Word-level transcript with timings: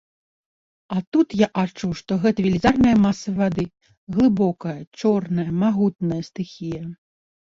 А 0.95 1.01
тут 1.15 1.27
я 1.41 1.47
адчуў, 1.63 1.91
што 1.99 2.11
гэта 2.23 2.39
велізарная 2.45 2.95
маса 3.05 3.29
вады, 3.41 3.65
глыбокая, 4.15 4.75
чорная, 5.01 5.47
магутная 5.65 6.21
стыхія. 6.31 6.83